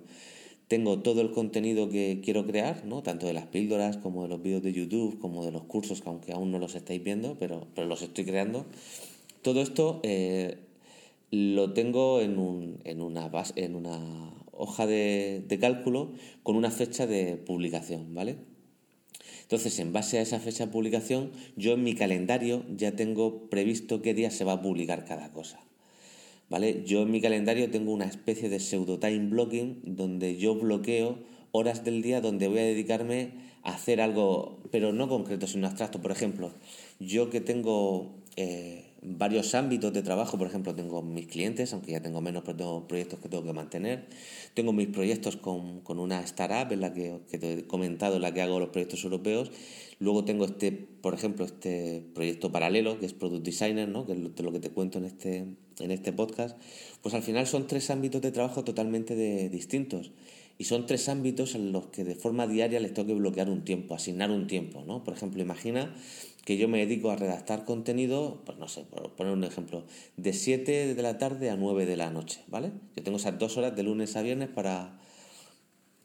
tengo 0.69 0.99
todo 0.99 1.19
el 1.19 1.31
contenido 1.31 1.89
que 1.89 2.21
quiero 2.23 2.45
crear, 2.45 2.85
¿no? 2.85 3.03
Tanto 3.03 3.27
de 3.27 3.33
las 3.33 3.47
píldoras 3.47 3.97
como 3.97 4.23
de 4.23 4.29
los 4.29 4.41
vídeos 4.41 4.63
de 4.63 4.71
YouTube, 4.71 5.19
como 5.19 5.43
de 5.43 5.51
los 5.51 5.63
cursos, 5.63 5.99
que 5.99 6.07
aunque 6.07 6.31
aún 6.31 6.49
no 6.49 6.59
los 6.59 6.75
estáis 6.75 7.03
viendo, 7.03 7.35
pero, 7.37 7.67
pero 7.75 7.85
los 7.85 8.01
estoy 8.01 8.23
creando. 8.23 8.67
Todo 9.41 9.61
esto 9.61 9.99
eh, 10.03 10.59
lo 11.29 11.73
tengo 11.73 12.21
en, 12.21 12.39
un, 12.39 12.79
en, 12.85 13.01
una, 13.01 13.27
base, 13.27 13.51
en 13.57 13.75
una 13.75 13.99
hoja 14.53 14.87
de, 14.87 15.43
de 15.45 15.59
cálculo 15.59 16.13
con 16.41 16.55
una 16.55 16.71
fecha 16.71 17.05
de 17.05 17.35
publicación, 17.35 18.13
¿vale? 18.15 18.37
Entonces, 19.49 19.79
en 19.79 19.91
base 19.93 20.19
a 20.19 20.21
esa 20.21 20.39
fecha 20.39 20.67
de 20.67 20.71
publicación, 20.71 21.31
yo 21.55 21.73
en 21.73 21.83
mi 21.83 21.95
calendario 21.95 22.63
ya 22.69 22.91
tengo 22.91 23.49
previsto 23.49 23.99
qué 24.03 24.13
día 24.13 24.29
se 24.29 24.43
va 24.43 24.53
a 24.53 24.61
publicar 24.61 25.05
cada 25.05 25.33
cosa. 25.33 25.59
¿Vale? 26.51 26.83
Yo 26.85 27.01
en 27.01 27.09
mi 27.09 27.19
calendario 27.19 27.71
tengo 27.71 27.91
una 27.91 28.05
especie 28.05 28.47
de 28.47 28.59
pseudo 28.59 28.99
time 28.99 29.29
blocking 29.29 29.81
donde 29.83 30.37
yo 30.37 30.53
bloqueo 30.53 31.17
horas 31.51 31.83
del 31.83 32.03
día 32.03 32.21
donde 32.21 32.47
voy 32.47 32.59
a 32.59 32.63
dedicarme 32.63 33.31
a 33.63 33.71
hacer 33.73 34.01
algo, 34.01 34.59
pero 34.69 34.93
no 34.93 35.09
concreto, 35.09 35.47
sino 35.47 35.65
abstracto. 35.65 35.99
Por 35.99 36.11
ejemplo, 36.11 36.53
yo 36.99 37.31
que 37.31 37.41
tengo 37.41 38.21
eh, 38.35 38.88
varios 39.01 39.55
ámbitos 39.55 39.93
de 39.93 40.01
trabajo, 40.01 40.37
por 40.37 40.47
ejemplo, 40.47 40.75
tengo 40.75 41.01
mis 41.01 41.27
clientes, 41.27 41.73
aunque 41.73 41.91
ya 41.91 42.01
tengo 42.01 42.21
menos, 42.21 42.43
proyectos 42.43 43.19
que 43.19 43.29
tengo 43.29 43.43
que 43.43 43.53
mantener. 43.53 44.07
Tengo 44.53 44.73
mis 44.73 44.87
proyectos 44.87 45.37
con, 45.37 45.81
con 45.81 45.99
una 45.99 46.21
startup, 46.21 46.71
en 46.73 46.81
la 46.81 46.93
que, 46.93 47.19
que, 47.29 47.37
te 47.37 47.53
he 47.53 47.67
comentado, 47.67 48.17
en 48.17 48.21
la 48.23 48.33
que 48.33 48.41
hago 48.41 48.59
los 48.59 48.69
proyectos 48.69 49.03
europeos. 49.03 49.51
Luego 49.99 50.25
tengo 50.25 50.45
este, 50.45 50.71
por 50.71 51.13
ejemplo, 51.13 51.45
este 51.45 52.03
proyecto 52.13 52.51
paralelo, 52.51 52.99
que 52.99 53.05
es 53.05 53.13
Product 53.13 53.43
Designer, 53.43 53.87
¿no? 53.87 54.05
que 54.05 54.13
es 54.13 54.19
lo, 54.19 54.31
lo 54.37 54.51
que 54.51 54.59
te 54.59 54.69
cuento 54.69 54.97
en 54.97 55.05
este, 55.05 55.45
en 55.79 55.91
este 55.91 56.11
podcast. 56.13 56.57
Pues 57.01 57.15
al 57.15 57.23
final 57.23 57.47
son 57.47 57.67
tres 57.67 57.89
ámbitos 57.89 58.21
de 58.21 58.31
trabajo 58.31 58.63
totalmente 58.63 59.15
de, 59.15 59.49
distintos. 59.49 60.11
Y 60.59 60.65
son 60.65 60.85
tres 60.85 61.07
ámbitos 61.07 61.55
en 61.55 61.71
los 61.71 61.87
que 61.87 62.03
de 62.03 62.15
forma 62.15 62.45
diaria 62.45 62.81
les 62.81 62.93
tengo 62.93 63.07
que 63.07 63.13
bloquear 63.13 63.49
un 63.49 63.63
tiempo, 63.63 63.95
asignar 63.95 64.29
un 64.29 64.45
tiempo, 64.45 64.83
¿no? 64.85 65.05
Por 65.05 65.13
ejemplo, 65.13 65.41
imagina 65.41 65.95
que 66.43 66.57
yo 66.57 66.67
me 66.67 66.79
dedico 66.79 67.11
a 67.11 67.15
redactar 67.15 67.63
contenido, 67.63 68.41
pues 68.45 68.57
no 68.57 68.67
sé, 68.67 68.83
por 68.83 69.15
poner 69.15 69.31
un 69.31 69.45
ejemplo, 69.45 69.85
de 70.17 70.33
7 70.33 70.93
de 70.95 71.01
la 71.01 71.17
tarde 71.17 71.49
a 71.49 71.55
9 71.55 71.85
de 71.85 71.95
la 71.95 72.09
noche, 72.09 72.41
¿vale? 72.47 72.73
Yo 72.93 73.03
tengo 73.03 73.17
esas 73.17 73.39
dos 73.39 73.55
horas 73.55 73.73
de 73.73 73.83
lunes 73.83 74.17
a 74.17 74.21
viernes 74.21 74.49
para, 74.49 74.99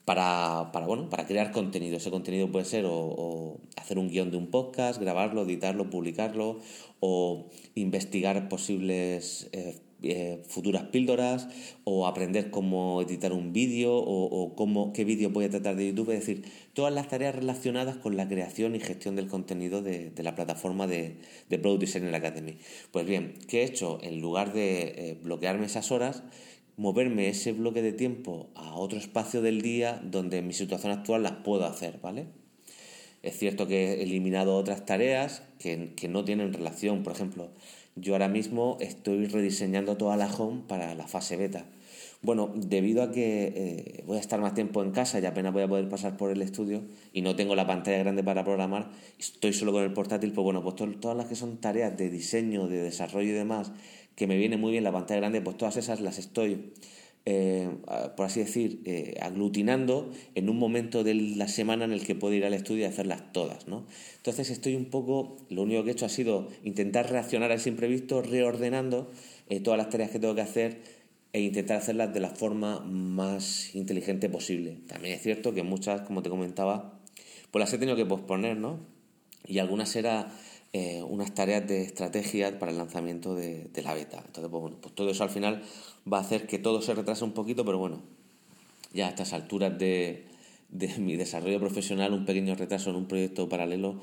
para, 0.05 0.71
bueno, 0.87 1.11
para 1.11 1.27
crear 1.27 1.51
contenido. 1.51 1.97
Ese 1.97 2.13
contenido 2.13 2.53
puede 2.53 2.65
ser 2.65 2.85
o, 2.85 2.95
o, 2.95 3.61
hacer 3.77 3.99
un 3.99 4.09
guion 4.09 4.31
de 4.31 4.37
un 4.37 4.53
podcast, 4.53 5.01
grabarlo, 5.01 5.43
editarlo, 5.43 5.91
publicarlo, 5.91 6.61
o 7.01 7.51
investigar 7.75 8.49
posibles 8.49 9.49
eh, 9.51 9.81
eh, 10.05 10.43
futuras 10.47 10.85
píldoras 10.85 11.49
o 11.85 12.07
aprender 12.07 12.51
cómo 12.51 13.03
editar 13.03 13.33
un 13.33 13.53
vídeo 13.53 13.95
o, 13.97 14.55
cómo, 14.55 14.93
qué 14.93 15.05
vídeo 15.05 15.31
voy 15.31 15.47
a 15.47 15.51
tratar 15.51 15.77
de 15.77 15.89
YouTube, 15.89 16.11
es 16.11 16.21
decir, 16.21 16.45
todas 16.73 16.93
las 16.93 17.09
tareas 17.09 17.35
relacionadas 17.35 17.97
con 17.97 18.17
la 18.17 18.29
creación 18.29 18.75
y 18.75 18.81
gestión 18.81 19.17
del 19.17 19.29
contenido 19.29 19.83
de, 19.83 20.11
de 20.11 20.23
la 20.23 20.35
plataforma 20.35 20.87
de, 20.87 21.17
de 21.49 21.59
Product 21.59 21.81
Designer 21.81 22.15
Academy. 22.15 22.59
Pues 22.91 23.07
bien, 23.07 23.35
¿qué 23.49 23.63
he 23.63 23.65
hecho? 23.65 23.99
En 24.03 24.21
lugar 24.21 24.53
de 24.53 24.83
eh, 24.83 25.19
bloquearme 25.23 25.67
esas 25.67 25.91
horas, 25.91 26.23
moverme 26.77 27.29
ese 27.29 27.53
bloque 27.53 27.83
de 27.83 27.93
tiempo 27.93 28.51
a 28.55 28.75
otro 28.75 28.99
espacio 28.99 29.43
del 29.43 29.63
día 29.63 30.01
donde 30.05 30.39
en 30.39 30.47
mi 30.47 30.53
situación 30.53 30.93
actual 30.93 31.23
las 31.23 31.33
puedo 31.45 31.65
hacer, 31.65 32.01
¿vale? 32.03 32.27
Es 33.23 33.39
cierto 33.39 33.67
que 33.67 33.95
he 33.95 34.03
eliminado 34.03 34.57
otras 34.57 34.85
tareas 34.85 35.43
que, 35.59 35.95
que 35.97 36.09
no 36.09 36.25
tienen 36.25 36.53
relación, 36.53 37.03
por 37.03 37.15
ejemplo, 37.15 37.49
yo 37.97 38.15
ahora 38.15 38.29
mismo 38.29 38.77
estoy 38.81 39.27
rediseñando 39.27 39.97
toda 39.97 40.17
la 40.17 40.33
home 40.33 40.63
para 40.67 40.95
la 40.95 41.07
fase 41.07 41.37
beta. 41.37 41.67
Bueno, 42.23 42.51
debido 42.55 43.03
a 43.03 43.13
que 43.13 43.53
eh, 43.55 44.05
voy 44.07 44.17
a 44.17 44.21
estar 44.21 44.41
más 44.41 44.55
tiempo 44.55 44.83
en 44.83 44.93
casa 44.93 45.21
y 45.21 45.27
apenas 45.27 45.53
voy 45.53 45.63
a 45.63 45.69
poder 45.69 45.89
pasar 45.91 46.17
por 46.17 46.31
el 46.31 46.41
estudio 46.41 46.83
y 47.13 47.21
no 47.21 47.37
tengo 47.37 47.55
la 47.55 47.67
pantalla 47.67 47.99
grande 47.99 48.25
para 48.25 48.45
programar, 48.45 48.91
estoy 49.19 49.53
solo 49.53 49.73
con 49.73 49.83
el 49.83 49.93
portátil, 49.93 50.33
pues 50.33 50.43
bueno, 50.43 50.63
pues 50.63 50.77
to 50.77 50.87
todas 51.01 51.17
las 51.17 51.27
que 51.27 51.35
son 51.35 51.59
tareas 51.59 51.97
de 51.99 52.09
diseño, 52.09 52.67
de 52.67 52.83
desarrollo 52.83 53.29
y 53.29 53.33
demás, 53.33 53.73
que 54.17 54.27
me 54.27 54.39
viene 54.39 54.57
muy 54.57 54.73
bien 54.73 54.85
la 54.85 54.93
pantalla 54.93 55.21
grande, 55.21 55.43
pues 55.43 55.59
todas 55.59 55.77
esas 55.77 56.01
las 56.01 56.19
estoy 56.19 56.73
eh, 57.27 57.71
por 58.17 58.27
así 58.27 58.41
decir, 58.41 58.83
eh, 58.85 59.17
aglutinando 59.23 60.13
en 60.35 60.51
un 60.51 60.59
momento 60.59 61.05
de 61.05 61.15
la 61.15 61.49
semana 61.49 61.87
en 61.87 61.93
el 61.93 62.05
que 62.05 62.15
puedo 62.15 62.35
ir 62.35 62.45
al 62.45 62.53
estudio 62.53 62.83
y 62.83 62.85
hacerlas 62.85 63.33
todas, 63.33 63.67
¿no? 63.67 63.87
Entonces 64.17 64.51
estoy 64.51 64.75
un 64.75 64.87
poco, 64.87 65.39
lo 65.49 65.63
único 65.63 65.83
que 65.85 65.91
he 65.91 65.93
hecho 65.93 66.05
ha 66.05 66.11
sido 66.11 66.49
intentar 66.65 67.11
reaccionar 67.11 67.51
a 67.51 67.55
ese 67.55 67.71
imprevisto 67.71 68.21
reordenando 68.21 69.11
eh, 69.49 69.61
todas 69.61 69.79
las 69.79 69.89
tareas 69.89 70.11
que 70.11 70.19
tengo 70.19 70.35
que 70.35 70.43
hacer 70.43 70.83
e 71.33 71.41
intentar 71.41 71.79
hacerlas 71.79 72.13
de 72.13 72.21
la 72.21 72.31
forma 72.31 72.81
más 72.81 73.75
inteligente 73.75 74.29
posible. 74.29 74.81
También 74.87 75.15
es 75.15 75.23
cierto 75.23 75.55
que 75.55 75.63
muchas, 75.63 76.03
como 76.03 76.23
te 76.23 76.29
comentaba, 76.29 77.01
pues 77.51 77.61
las 77.61 77.73
he 77.73 77.79
tenido 77.79 77.97
que 77.97 78.05
posponer, 78.05 78.59
¿no? 78.59 78.81
Y 79.47 79.59
algunas 79.59 79.89
eran 80.75 81.11
unas 81.11 81.33
tareas 81.35 81.67
de 81.67 81.83
estrategia 81.83 82.59
para 82.59 82.73
el 82.73 82.79
lanzamiento 82.79 83.35
de, 83.35 83.69
de 83.73 83.83
la 83.83 83.95
beta. 83.95 84.19
Entonces, 84.19 84.51
pues 84.51 84.61
bueno, 84.61 84.77
pues 84.81 84.95
todo 84.95 85.11
eso 85.11 85.23
al 85.23 85.31
final 85.31 85.63
va 86.11 86.19
a 86.19 86.21
hacer 86.21 86.47
que 86.47 86.59
todo 86.59 86.83
se 86.83 86.95
retrase 86.95 87.25
un 87.25 87.33
poquito, 87.33 87.65
pero 87.65 87.79
bueno, 87.79 88.03
ya 88.95 89.07
a 89.07 89.11
estas 89.11 89.33
alturas 89.33 89.77
de, 89.79 90.25
mi 90.99 91.17
desarrollo 91.17 91.61
profesional, 91.61 92.15
un 92.15 92.25
pequeño 92.25 92.55
retraso 92.55 92.91
en 92.91 92.97
un 92.97 93.07
proyecto 93.07 93.49
paralelo, 93.49 94.01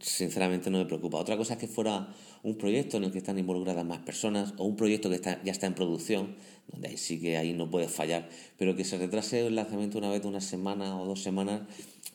sinceramente 0.00 0.70
no 0.70 0.78
me 0.78 0.86
preocupa. 0.86 1.18
Otra 1.18 1.36
cosa 1.36 1.54
es 1.54 1.60
que 1.60 1.66
fuera 1.66 2.08
un 2.42 2.56
proyecto 2.56 2.96
en 2.96 3.04
el 3.04 3.12
que 3.12 3.18
están 3.18 3.38
involucradas 3.38 3.84
más 3.84 3.98
personas 4.00 4.54
o 4.56 4.64
un 4.64 4.76
proyecto 4.76 5.08
que 5.08 5.16
está, 5.16 5.42
ya 5.42 5.52
está 5.52 5.66
en 5.66 5.74
producción, 5.74 6.36
donde 6.68 6.88
ahí 6.88 6.96
sí 6.96 7.20
que 7.20 7.36
ahí 7.36 7.52
no 7.52 7.70
puedes 7.70 7.90
fallar, 7.90 8.28
pero 8.58 8.76
que 8.76 8.84
se 8.84 8.98
retrase 8.98 9.46
el 9.46 9.56
lanzamiento 9.56 9.98
una 9.98 10.10
vez 10.10 10.24
una 10.24 10.40
semana 10.40 11.00
o 11.00 11.06
dos 11.06 11.22
semanas, 11.22 11.62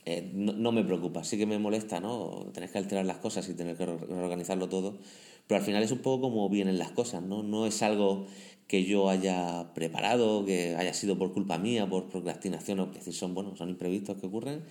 eh, 0.05 0.31
no, 0.33 0.71
me 0.71 0.83
preocupa. 0.83 1.23
Sí 1.23 1.37
que 1.37 1.45
me 1.45 1.57
molesta, 1.57 1.99
¿no? 1.99 2.47
Tener 2.53 2.71
que 2.71 2.77
alterar 2.77 3.05
las 3.05 3.17
cosas 3.17 3.49
y 3.49 3.55
tener 3.55 3.75
que 3.75 3.85
reorganizarlo 3.85 4.69
todo, 4.69 4.99
pero 5.47 5.59
al 5.59 5.65
final 5.65 5.83
es 5.83 5.91
un 5.91 5.99
poco 5.99 6.29
como 6.29 6.47
vienen 6.49 6.77
las 6.77 6.91
cosas, 6.91 7.23
¿no? 7.23 7.43
No 7.43 7.65
es 7.65 7.81
algo 7.81 8.27
que 8.67 8.83
yo 8.83 9.09
haya 9.09 9.73
preparado, 9.73 10.45
que 10.45 10.75
haya 10.75 10.93
sido 10.93 11.17
por 11.17 11.33
culpa 11.33 11.57
mía, 11.57 11.87
por 11.87 12.09
procrastinación, 12.09 12.79
o 12.79 12.87
decir, 12.87 13.13
son, 13.13 13.33
bueno, 13.33 13.55
son 13.55 13.69
imprevistos 13.69 14.17
que 14.17 14.27
ocurren 14.27 14.63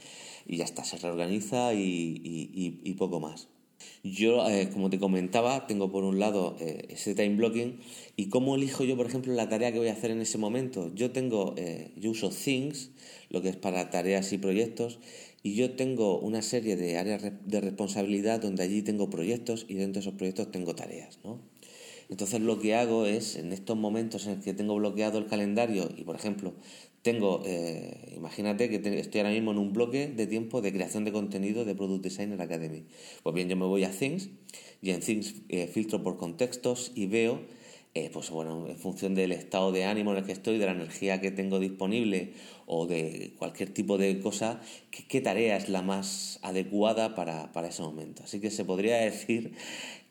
y 0.47 0.57
ya 0.57 0.65
está, 0.65 0.85
se 0.85 0.97
reorganiza 0.99 1.73
y, 1.75 2.95
poco 2.99 3.21
más. 3.21 3.49
Yo, 4.03 4.49
eh, 4.49 4.71
como 4.73 4.89
te 4.91 4.99
comentaba, 4.99 5.67
tengo 5.67 5.91
por 5.91 6.05
un 6.05 6.19
lado 6.19 6.57
eh, 6.61 6.87
ese 6.91 7.15
time 7.15 7.37
blocking 7.37 7.81
y 8.17 8.29
cómo 8.29 8.55
elijo 8.55 8.85
yo, 8.85 8.97
por 8.97 9.07
ejemplo, 9.07 9.33
la 9.35 9.49
tarea 9.49 9.73
que 9.73 9.79
voy 9.79 9.89
a 9.89 9.93
hacer 9.93 10.11
en 10.11 10.21
ese 10.21 10.39
momento. 10.39 10.91
Yo 10.95 11.11
tengo, 11.11 11.55
eh, 11.57 11.93
yo 11.97 12.11
uso 12.11 12.31
Things, 12.31 12.91
lo 13.31 13.43
que 13.43 13.49
es 13.51 13.57
para 13.57 13.91
tareas 13.91 14.33
y 14.33 14.39
proyectos, 14.39 15.01
y 15.43 15.55
yo 15.55 15.73
tengo 15.73 16.19
una 16.19 16.41
serie 16.41 16.77
de 16.77 16.97
áreas 16.97 17.23
de 17.45 17.61
responsabilidad 17.61 18.41
donde 18.41 18.63
allí 18.63 18.83
tengo 18.83 19.11
proyectos 19.11 19.67
y 19.69 19.75
dentro 19.75 20.01
de 20.01 20.09
esos 20.09 20.15
proyectos 20.15 20.51
tengo 20.51 20.75
tareas, 20.75 21.19
¿no? 21.23 21.41
Entonces 22.09 22.41
lo 22.41 22.59
que 22.59 22.75
hago 22.75 23.07
es, 23.07 23.37
en 23.37 23.53
estos 23.53 23.77
momentos 23.77 24.27
en 24.27 24.37
los 24.37 24.45
que 24.45 24.55
tengo 24.55 24.75
bloqueado 24.77 25.19
el 25.19 25.27
calendario 25.27 25.89
y, 25.97 26.05
por 26.05 26.17
ejemplo, 26.17 26.55
tengo, 27.03 27.43
eh, 27.45 28.15
imagínate 28.17 28.71
que 28.71 28.99
estoy 28.99 29.21
ahora 29.21 29.33
mismo 29.33 29.53
en 29.53 29.59
un 29.59 29.73
bloque 29.73 30.09
de 30.09 30.27
tiempo 30.27 30.63
de 30.63 30.73
creación 30.73 31.05
de 31.05 31.13
contenido 31.13 31.65
de 31.65 31.75
Product 31.75 32.03
Designer 32.03 32.41
Academy. 32.41 32.85
Pues 33.23 33.35
bien, 33.35 33.49
yo 33.49 33.57
me 33.57 33.67
voy 33.67 33.85
a 33.85 33.91
Things 33.91 34.31
y 34.81 34.91
en 34.91 35.01
Things 35.01 35.35
eh, 35.49 35.67
filtro 35.67 36.03
por 36.03 36.17
contextos 36.17 36.93
y 36.95 37.07
veo 37.07 37.41
eh, 37.97 38.11
pues 38.13 38.31
bueno, 38.31 38.67
en 38.69 38.77
función 38.77 39.15
del 39.15 39.31
estado 39.31 39.71
de 39.71 39.85
ánimo 39.85 40.11
en 40.11 40.19
el 40.19 40.25
que 40.25 40.33
estoy, 40.33 40.59
de 40.59 40.67
la 40.67 40.73
energía 40.73 41.21
que 41.21 41.31
tengo 41.31 41.61
disponible 41.61 42.33
o 42.67 42.89
de 42.89 43.35
cualquier 43.39 43.73
tipo 43.73 43.99
de 43.99 44.19
cosa, 44.19 44.61
qué, 44.91 45.21
tarea 45.21 45.57
es 45.57 45.69
la 45.69 45.81
más 45.81 46.41
adecuada 46.43 47.15
para, 47.15 47.53
para, 47.53 47.69
ese 47.69 47.83
momento. 47.83 48.25
Así 48.25 48.41
que 48.41 48.51
se 48.51 48.65
podría 48.65 48.97
decir 49.11 49.53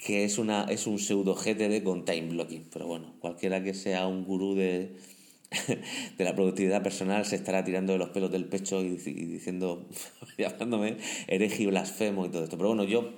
que 0.03 0.25
es, 0.25 0.37
una, 0.37 0.65
es 0.65 0.85
un 0.85 0.99
pseudo 0.99 1.33
GTD 1.33 1.83
con 1.83 2.03
time 2.03 2.27
blocking, 2.27 2.65
pero 2.71 2.87
bueno, 2.87 3.13
cualquiera 3.19 3.63
que 3.63 3.73
sea 3.73 4.05
un 4.05 4.25
gurú 4.25 4.53
de, 4.53 4.97
de 6.17 6.23
la 6.23 6.35
productividad 6.35 6.83
personal 6.83 7.25
se 7.25 7.37
estará 7.37 7.63
tirando 7.63 7.93
de 7.93 7.99
los 7.99 8.09
pelos 8.09 8.31
del 8.31 8.45
pecho 8.45 8.81
y, 8.81 8.97
diciendo, 8.97 9.87
llamándome 10.37 10.97
hereje 11.27 11.63
y 11.63 11.65
blasfemo 11.67 12.25
y 12.25 12.29
todo 12.29 12.43
esto. 12.43 12.57
Pero 12.57 12.69
bueno, 12.69 12.83
yo 12.83 13.13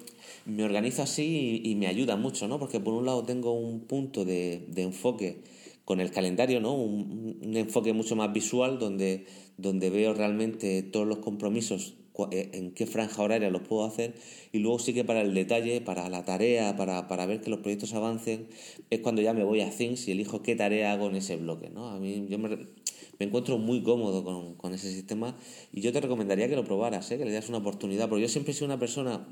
me 0.46 0.64
organizo 0.64 1.02
así 1.02 1.62
y, 1.64 1.76
me 1.76 1.88
ayuda 1.88 2.18
mucho, 2.18 2.48
¿no? 2.48 2.60
Porque 2.60 2.80
por 2.80 2.94
un 2.94 3.06
lado 3.06 3.24
tengo 3.24 3.54
un 3.54 3.82
punto 3.82 4.24
de, 4.24 4.66
de 4.68 4.84
enfoque 4.84 5.42
con 5.86 6.00
el 6.00 6.12
calendario, 6.12 6.60
¿no? 6.60 6.74
Un, 6.74 7.40
un, 7.42 7.58
enfoque 7.58 7.94
mucho 7.94 8.16
más 8.16 8.32
visual 8.32 8.78
donde, 8.78 9.26
donde 9.58 9.90
veo 9.90 10.14
realmente 10.14 10.84
todos 10.84 11.08
los 11.08 11.18
compromisos, 11.18 11.96
en 12.32 12.72
qué 12.72 12.86
franja 12.86 13.22
horaria 13.22 13.50
los 13.50 13.62
puedo 13.62 13.86
hacer 13.86 14.14
y 14.52 14.60
luego 14.60 14.80
sí 14.80 14.94
que 14.94 15.04
para 15.04 15.22
el 15.22 15.34
detalle, 15.34 15.82
para 15.82 16.10
la 16.10 16.26
tarea, 16.26 16.76
para, 16.78 17.08
para 17.08 17.26
ver 17.26 17.42
que 17.42 17.50
los 17.50 17.60
proyectos 17.60 17.94
avancen, 17.94 18.48
es 18.90 19.00
cuando 19.00 19.22
ya 19.22 19.34
me 19.34 19.44
voy 19.44 19.62
a 19.62 19.70
Things 19.70 20.08
y 20.08 20.12
elijo 20.12 20.42
qué 20.42 20.56
tarea 20.56 20.94
hago 20.94 21.10
en 21.10 21.16
ese 21.16 21.36
bloque, 21.36 21.70
¿no? 21.70 21.90
A 21.90 22.00
mí 22.00 22.26
yo 22.30 22.38
me, 22.40 22.50
me 22.50 23.26
encuentro 23.26 23.58
muy 23.58 23.84
cómodo 23.84 24.24
con, 24.24 24.56
con, 24.56 24.74
ese 24.74 24.92
sistema 24.92 25.38
y 25.72 25.82
yo 25.82 25.92
te 25.92 26.02
recomendaría 26.02 26.50
que 26.50 26.56
lo 26.56 26.64
probaras, 26.64 27.12
¿eh? 27.12 27.18
que 27.18 27.26
le 27.26 27.32
das 27.32 27.50
una 27.50 27.60
oportunidad, 27.60 28.10
porque 28.10 28.24
yo 28.24 28.30
siempre 28.30 28.52
he 28.52 28.54
sido 28.54 28.68
una 28.68 28.80
persona 28.80 29.28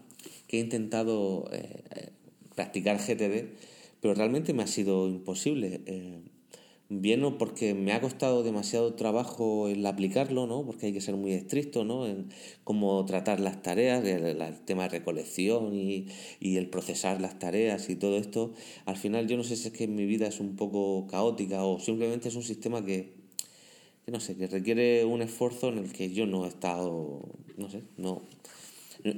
que 0.47 0.57
he 0.57 0.59
intentado 0.59 1.45
eh, 1.51 1.83
eh, 1.95 2.09
practicar 2.55 2.97
GTD, 2.97 3.47
pero 4.01 4.13
realmente 4.13 4.53
me 4.53 4.63
ha 4.63 4.67
sido 4.67 5.07
imposible. 5.07 5.81
Eh, 5.85 6.19
bien 6.89 7.37
porque 7.37 7.73
me 7.73 7.93
ha 7.93 8.01
costado 8.01 8.43
demasiado 8.43 8.93
trabajo 8.93 9.67
el 9.67 9.85
aplicarlo, 9.85 10.47
¿no? 10.47 10.65
Porque 10.65 10.87
hay 10.87 10.93
que 10.93 11.01
ser 11.01 11.15
muy 11.15 11.33
estricto, 11.33 11.83
¿no? 11.83 12.05
En 12.05 12.29
cómo 12.63 13.03
tratar 13.05 13.39
las 13.39 13.61
tareas, 13.61 14.05
el, 14.05 14.37
tema 14.65 14.83
de 14.83 14.89
recolección 14.89 15.73
y, 15.73 16.07
y, 16.39 16.57
el 16.57 16.69
procesar 16.69 17.21
las 17.21 17.39
tareas 17.39 17.89
y 17.89 17.95
todo 17.95 18.17
esto. 18.17 18.53
Al 18.85 18.97
final 18.97 19.27
yo 19.27 19.37
no 19.37 19.43
sé 19.43 19.55
si 19.55 19.67
es 19.67 19.73
que 19.73 19.87
mi 19.87 20.05
vida 20.05 20.27
es 20.27 20.39
un 20.39 20.55
poco 20.55 21.07
caótica 21.07 21.63
o 21.63 21.79
simplemente 21.79 22.29
es 22.29 22.35
un 22.35 22.43
sistema 22.43 22.85
que, 22.85 23.13
que 24.05 24.11
no 24.11 24.19
sé, 24.19 24.35
que 24.35 24.47
requiere 24.47 25.05
un 25.05 25.21
esfuerzo 25.21 25.69
en 25.69 25.79
el 25.79 25.93
que 25.93 26.11
yo 26.11 26.25
no 26.27 26.45
he 26.45 26.49
estado, 26.49 27.21
no 27.57 27.69
sé, 27.69 27.83
no, 27.97 28.21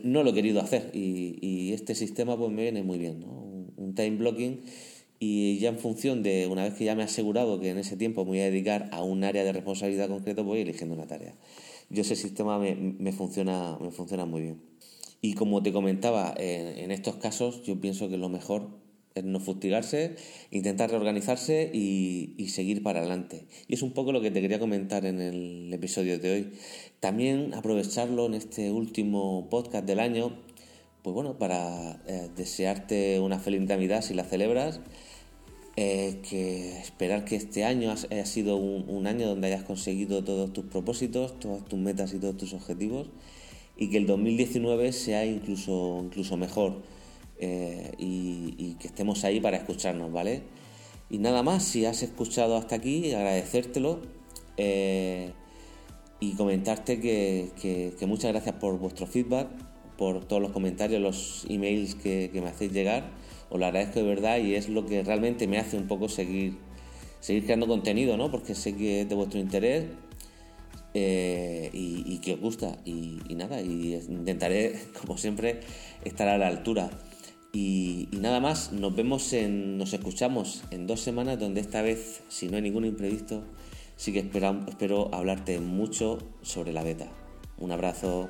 no 0.04 0.24
lo 0.24 0.30
he 0.30 0.34
querido 0.34 0.62
hacer 0.62 0.92
y, 0.94 1.38
y 1.42 1.74
este 1.74 1.96
sistema 1.96 2.38
pues 2.38 2.52
me 2.52 2.64
viene 2.64 2.84
muy 2.84 2.98
bien, 2.98 3.22
¿no? 3.22 3.46
un, 3.78 3.94
time 3.96 4.18
blocking 4.18 4.62
y 5.20 5.58
ya 5.60 5.70
en 5.70 5.80
función 5.80 6.24
de 6.24 6.48
una 6.48 6.64
vez 6.64 6.74
que 6.74 6.86
ya 6.86 6.96
me 6.96 7.02
he 7.02 7.06
asegurado 7.06 7.60
que 7.60 7.70
en 7.70 7.78
ese 7.78 7.98
tiempo 7.98 8.26
me 8.26 8.32
voy 8.32 8.40
a 8.40 8.46
dedicar 8.46 8.90
a 8.92 9.04
un 9.04 9.24
área 9.24 9.44
de 9.44 9.54
responsabilidad 9.54 10.10
concreto 10.10 10.44
voy 10.44 10.60
eligiendo 10.60 10.96
una 10.96 11.08
tarea. 11.08 11.36
Yo 11.90 12.02
ese 12.02 12.16
sistema 12.16 12.60
me, 12.60 12.76
me 12.76 13.12
funciona, 13.12 13.78
me 13.80 13.92
funciona 13.92 14.26
muy 14.26 14.42
bien. 14.42 14.76
Y 15.22 15.34
como 15.34 15.64
te 15.64 15.74
comentaba, 15.74 16.36
en, 16.38 16.92
estos 16.92 17.16
casos 17.16 17.64
yo 17.64 17.82
pienso 17.82 18.10
que 18.10 18.18
lo 18.18 18.30
mejor 18.30 18.70
es 19.16 19.24
no 19.24 19.40
fustigarse, 19.40 20.18
intentar 20.52 20.92
reorganizarse 20.92 21.72
y, 21.74 22.36
y, 22.38 22.50
seguir 22.50 22.84
para 22.84 23.00
adelante. 23.00 23.46
Y 23.68 23.74
es 23.74 23.82
un 23.82 23.94
poco 23.94 24.12
lo 24.12 24.22
que 24.22 24.30
te 24.30 24.42
quería 24.42 24.60
comentar 24.60 25.06
en 25.06 25.22
el 25.22 25.74
episodio 25.74 26.20
de 26.20 26.32
hoy. 26.32 26.54
También 27.00 27.56
aprovecharlo 27.56 28.28
en 28.28 28.36
este 28.36 28.72
último 28.72 29.50
podcast 29.50 29.88
del 29.88 30.00
año, 30.00 30.45
pues 31.06 31.14
bueno, 31.14 31.38
para 31.38 32.02
eh, 32.08 32.32
desearte 32.36 33.20
una 33.20 33.38
feliz 33.38 33.62
Navidad 33.62 34.02
si 34.02 34.16
la 34.16 34.24
celebras, 34.24 34.80
eh, 35.76 36.20
que 36.28 36.80
esperar 36.80 37.26
que 37.26 37.36
este 37.36 37.64
año 37.64 37.94
haya 38.10 38.26
sido 38.26 38.56
un, 38.56 39.06
año 39.06 39.28
donde 39.28 39.46
hayas 39.46 39.64
conseguido 39.64 40.24
todos 40.24 40.52
tus 40.52 40.66
propósitos, 40.66 41.40
todas 41.40 41.64
tus 41.66 41.78
metas 41.78 42.12
y 42.16 42.18
todos 42.18 42.38
tus 42.38 42.54
objetivos, 42.54 43.10
y 43.78 43.92
que 43.92 43.98
el 43.98 44.08
2019 44.08 44.92
sea 44.94 45.24
incluso, 45.28 46.02
incluso 46.04 46.38
mejor 46.38 46.82
eh, 47.40 47.92
y, 48.00 48.76
que 48.80 48.88
estemos 48.88 49.24
ahí 49.26 49.40
para 49.40 49.58
escucharnos, 49.58 50.12
¿vale? 50.12 50.42
Y 51.12 51.20
nada 51.20 51.44
más, 51.44 51.66
si 51.66 51.86
has 51.86 52.02
escuchado 52.02 52.58
hasta 52.58 52.78
aquí, 52.78 53.14
agradecértelo 53.14 54.00
y 54.58 56.32
comentarte 56.36 57.00
que, 57.00 57.94
muchas 58.08 58.32
gracias 58.32 58.56
por 58.56 58.80
vuestro 58.80 59.06
feedback, 59.06 59.75
por 59.98 60.26
todos 60.26 60.42
los 60.42 60.52
comentarios, 60.52 61.02
los 61.02 61.46
emails 61.50 61.96
que, 61.96 62.30
me 62.34 62.48
hacéis 62.48 62.72
llegar. 62.72 63.12
Os 63.50 63.60
lo 63.60 63.66
agradezco 63.66 64.00
de 64.00 64.06
verdad 64.06 64.40
y 64.40 64.56
es 64.56 64.70
lo 64.70 64.86
que 64.86 65.04
realmente 65.04 65.48
me 65.48 65.58
hace 65.58 65.78
un 65.78 65.88
poco 65.88 66.10
seguir, 66.10 66.58
seguir 67.20 67.46
creando 67.46 67.68
contenido, 67.68 68.18
¿no? 68.18 68.32
Porque 68.32 68.56
sé 68.56 68.76
que 68.76 69.02
es 69.02 69.10
de 69.10 69.16
vuestro 69.16 69.40
interés 69.40 69.86
eh, 70.94 71.70
y, 71.74 72.18
que 72.20 72.34
os 72.34 72.40
gusta. 72.40 72.78
Y, 72.86 73.20
nada, 73.36 73.62
y 73.62 73.96
intentaré, 74.10 74.80
como 75.02 75.18
siempre, 75.18 75.60
estar 76.04 76.28
a 76.28 76.38
la 76.38 76.48
altura. 76.48 76.90
Y, 77.54 78.10
nada 78.12 78.40
más, 78.40 78.74
nos 78.74 78.96
vemos 78.96 79.32
en, 79.34 79.78
nos 79.78 79.94
escuchamos 79.94 80.64
en 80.72 80.88
dos 80.88 81.02
semanas 81.02 81.40
donde 81.40 81.62
esta 81.62 81.82
vez, 81.82 82.22
si 82.28 82.50
no 82.50 82.58
hay 82.58 82.64
ningún 82.64 82.86
imprevisto, 82.86 83.44
sí 83.96 84.12
que 84.12 84.20
espero 84.20 85.14
hablarte 85.14 85.60
mucho 85.60 86.18
sobre 86.42 86.74
la 86.74 86.84
beta. 86.84 87.08
Un 87.58 87.72
abrazo. 87.72 88.30